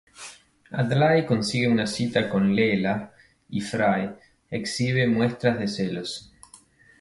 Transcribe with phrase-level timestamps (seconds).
[0.71, 3.13] Adlai consigue una cita con Leela
[3.51, 4.09] y Fry
[4.49, 6.33] exhibe muestras de celos.